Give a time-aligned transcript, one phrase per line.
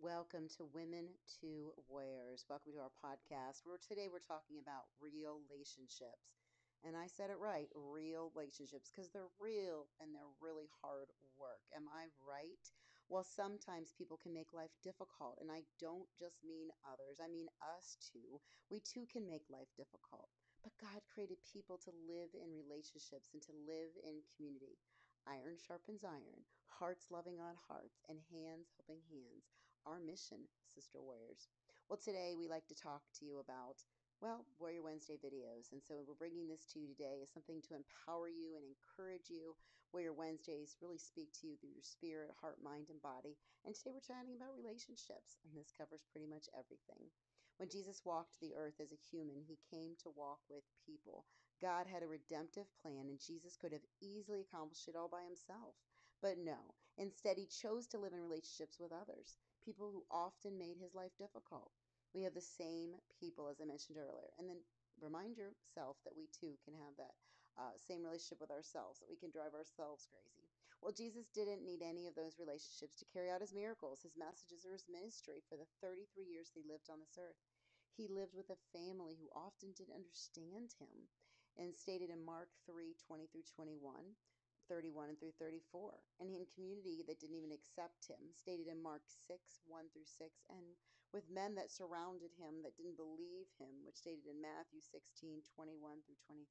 [0.00, 1.12] Welcome to Women
[1.44, 2.48] to Warriors.
[2.48, 6.40] Welcome to our podcast where today we're talking about real relationships.
[6.80, 11.60] And I said it right, real relationships, because they're real and they're really hard work.
[11.76, 12.64] Am I right?
[13.12, 17.52] Well, sometimes people can make life difficult, and I don't just mean others, I mean
[17.60, 18.40] us too.
[18.72, 20.32] We too can make life difficult.
[20.64, 24.80] But God created people to live in relationships and to live in community.
[25.28, 31.48] Iron sharpens iron, hearts loving on hearts, and hands helping hands our mission, Sister Warriors.
[31.88, 33.80] Well, today we like to talk to you about,
[34.20, 35.72] well, Warrior Wednesday videos.
[35.72, 39.32] And so we're bringing this to you today as something to empower you and encourage
[39.32, 39.56] you.
[39.90, 43.34] Warrior Wednesdays really speak to you through your spirit, heart, mind, and body.
[43.66, 47.10] And today we're chatting about relationships, and this covers pretty much everything.
[47.58, 51.26] When Jesus walked the earth as a human, he came to walk with people.
[51.58, 55.74] God had a redemptive plan, and Jesus could have easily accomplished it all by himself.
[56.22, 56.56] But no,
[56.96, 61.12] instead, he chose to live in relationships with others people who often made his life
[61.18, 61.70] difficult.
[62.14, 64.34] We have the same people, as I mentioned earlier.
[64.38, 64.60] And then
[64.98, 67.14] remind yourself that we too can have that
[67.58, 70.48] uh, same relationship with ourselves, that we can drive ourselves crazy.
[70.80, 74.64] Well, Jesus didn't need any of those relationships to carry out his miracles, his messages,
[74.64, 77.36] or his ministry for the 33 years he lived on this earth.
[77.92, 81.12] He lived with a family who often didn't understand him
[81.60, 84.16] and stated in Mark 3 20 through 21
[84.70, 89.02] 31 and through 34, and in community that didn't even accept him, stated in Mark
[89.26, 90.78] 6 1 through 6, and
[91.10, 96.06] with men that surrounded him that didn't believe him, which stated in Matthew 16 21
[96.06, 96.46] through 23.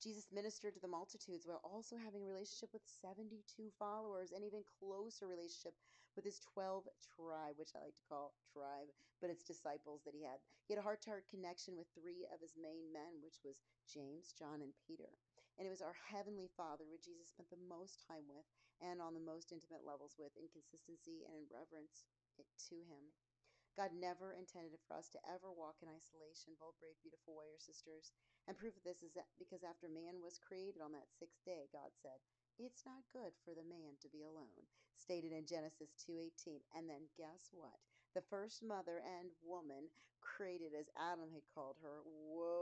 [0.00, 3.42] Jesus ministered to the multitudes while also having a relationship with 72
[3.76, 5.74] followers and even closer relationship
[6.14, 8.88] with his 12 tribe, which I like to call tribe,
[9.20, 10.38] but it's disciples that he had.
[10.66, 13.62] He had a heart to heart connection with three of his main men, which was
[13.90, 15.10] James, John, and Peter.
[15.58, 18.46] And it was our Heavenly Father, who Jesus spent the most time with
[18.80, 22.06] and on the most intimate levels with in consistency and in reverence
[22.58, 23.14] to Him.
[23.76, 28.12] God never intended for us to ever walk in isolation, bold, brave, beautiful warrior sisters.
[28.46, 31.68] And proof of this is that because after man was created on that sixth day,
[31.72, 32.20] God said,
[32.58, 37.10] it's not good for the man to be alone stated in genesis 2.18 and then
[37.16, 37.80] guess what
[38.14, 42.57] the first mother and woman created as adam had called her whoa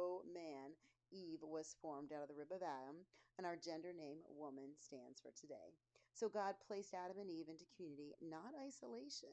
[1.57, 3.09] was formed out of the rib of Adam,
[3.41, 5.73] and our gender name woman stands for today.
[6.13, 9.33] So God placed Adam and Eve into community, not isolation,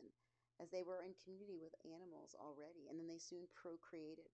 [0.64, 4.32] as they were in community with animals already, and then they soon procreated.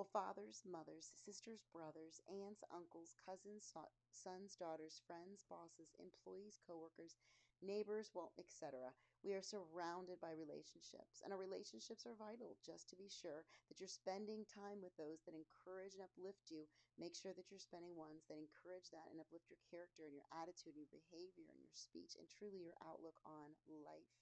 [0.00, 3.68] Well, fathers, mothers, sisters, brothers, aunts, uncles, cousins,
[4.08, 7.20] sons, daughters, friends, bosses, employees, coworkers,
[7.62, 8.92] neighbors, well, etc.
[9.22, 12.56] We are surrounded by relationships, and our relationships are vital.
[12.62, 16.66] Just to be sure that you're spending time with those that encourage and uplift you,
[16.98, 20.28] make sure that you're spending ones that encourage that and uplift your character and your
[20.30, 24.12] attitude and your behavior and your speech and truly your outlook on life.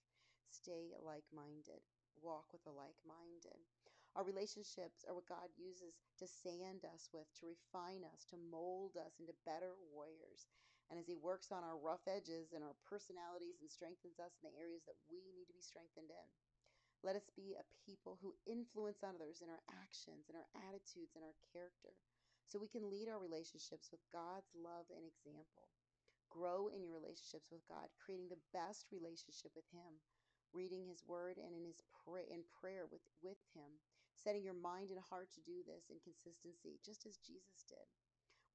[0.50, 1.84] Stay like minded,
[2.22, 3.60] walk with the like minded.
[4.16, 8.96] Our relationships are what God uses to sand us with, to refine us, to mold
[8.96, 10.48] us into better warriors.
[10.90, 14.46] And as He works on our rough edges and our personalities and strengthens us in
[14.46, 16.28] the areas that we need to be strengthened in.
[17.02, 21.22] Let us be a people who influence others in our actions, in our attitudes, in
[21.22, 21.94] our character,
[22.46, 25.70] so we can lead our relationships with God's love and example.
[26.30, 30.02] Grow in your relationships with God, creating the best relationship with Him,
[30.54, 33.78] reading His Word and in His pray in prayer with, with Him,
[34.14, 37.86] setting your mind and heart to do this in consistency, just as Jesus did.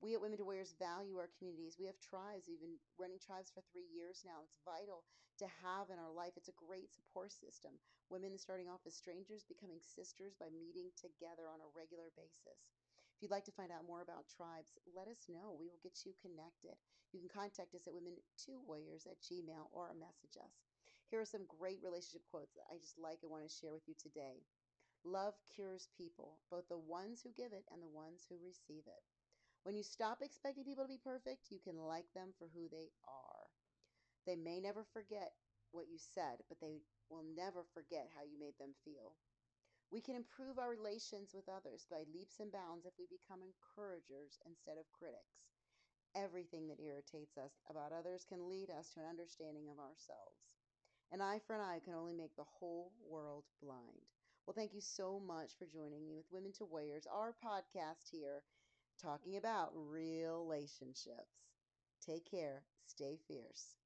[0.02, 1.78] We at Women to Warriors value our communities.
[1.78, 2.50] We have tribes.
[2.50, 4.42] We've been running tribes for three years now.
[4.42, 5.06] It's vital
[5.38, 6.34] to have in our life.
[6.34, 7.78] It's a great support system.
[8.10, 12.74] Women starting off as strangers, becoming sisters by meeting together on a regular basis.
[13.14, 15.54] If you'd like to find out more about tribes, let us know.
[15.54, 16.82] We will get you connected.
[17.14, 20.66] You can contact us at women2warriors at gmail or message us.
[21.14, 23.86] Here are some great relationship quotes that I just like and want to share with
[23.86, 24.42] you today.
[25.06, 29.06] Love cures people, both the ones who give it and the ones who receive it.
[29.64, 32.92] When you stop expecting people to be perfect, you can like them for who they
[33.08, 33.48] are.
[34.26, 35.34] They may never forget
[35.72, 39.16] what you said, but they will never forget how you made them feel.
[39.92, 44.40] We can improve our relations with others by leaps and bounds if we become encouragers
[44.46, 45.48] instead of critics.
[46.16, 50.56] Everything that irritates us about others can lead us to an understanding of ourselves.
[51.12, 54.08] An eye for an eye can only make the whole world blind.
[54.46, 58.44] Well, thank you so much for joining me with Women to Warriors, our podcast here
[59.02, 61.50] talking about relationships.
[62.02, 63.81] Take care, stay fierce.